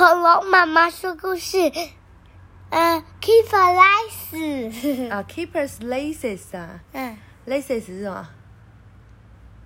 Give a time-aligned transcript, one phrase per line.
[0.00, 1.58] 恐龙妈妈说故事，
[2.70, 8.26] 呃，Keeper laces，啊，keepers laces 啊嗯，，laces 是什么？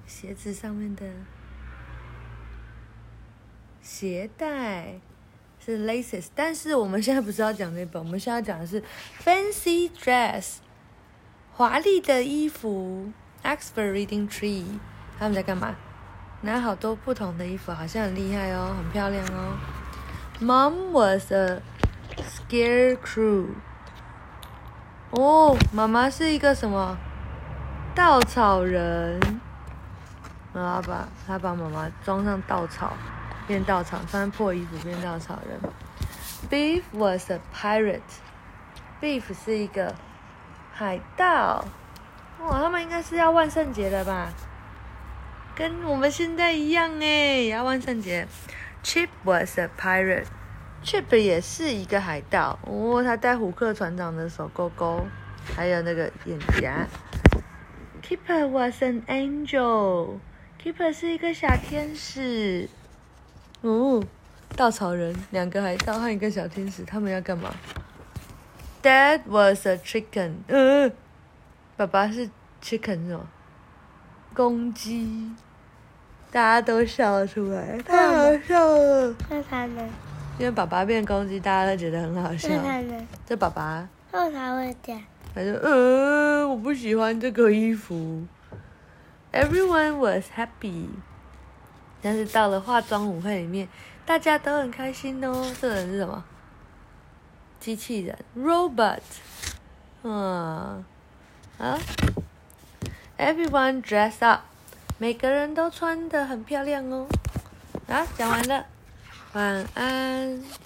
[0.08, 1.06] 鞋子上面的
[3.80, 4.98] 鞋带
[5.64, 8.82] 是 laces，但是我们现在不是要讲那本，我们现在讲的是
[9.22, 10.56] fancy dress，
[11.52, 13.12] 华丽的衣服
[13.44, 14.64] ，Oxford Reading Tree，
[15.16, 15.76] 他们在干嘛？
[16.40, 19.56] 拿好多不同的衣服，好像很厉害哦，很漂亮哦。
[20.40, 21.62] Mom was a
[22.18, 23.46] scarecrow。
[25.10, 26.98] 哦，妈妈是一个什么？
[27.94, 29.20] 稻草人。
[30.52, 32.92] 然后他把他把妈妈装上稻草，
[33.46, 35.60] 变稻草，穿破衣服变稻草人。
[36.50, 38.00] Beef was a pirate。
[39.00, 39.94] Beef 是一个
[40.72, 41.64] 海盗。
[42.40, 44.28] 哇，他们应该是要万圣节了吧？
[45.54, 48.26] 跟我们现在一样哎，要万圣节。
[48.84, 50.26] Chip was a pirate。
[50.84, 55.06] Chip 也是一个海盗哦，他戴虎克船长的手勾勾，
[55.56, 56.86] 还有那个眼夹。
[58.02, 60.18] Keeper was an angel。
[60.62, 62.68] Keeper 是一个小天使。
[63.62, 64.04] 哦，
[64.54, 67.54] 稻草人，两个海盗和一个小天使，他们要干嘛
[68.82, 70.34] ？Dad was a chicken。
[70.48, 70.92] 嗯、
[71.78, 72.28] 爸爸是
[72.62, 73.26] chicken 是吗？
[74.34, 75.32] 公鸡。
[76.34, 79.14] 大家都笑了出来，太好笑了。
[79.30, 79.88] 那他呢？
[80.36, 82.60] 因为爸爸变公鸡，大家都觉得很好笑那。
[82.60, 83.06] 他呢？
[83.24, 85.00] 这爸爸，后他会这样。
[85.32, 88.26] 他说呃，我不喜欢这个衣服。
[89.32, 90.86] Everyone was happy，
[92.02, 93.68] 但是到了化妆舞会里面，
[94.04, 95.54] 大家都很开心哦。
[95.60, 96.24] 这个人是什么？
[97.60, 98.98] 机器人，robot。
[100.02, 100.84] 嗯，
[101.58, 101.78] 啊
[103.16, 104.40] ，Everyone dress up，
[105.04, 107.06] 每个人都穿的很漂亮哦。
[107.88, 108.64] 啊，讲完了，
[109.34, 110.42] 晚安。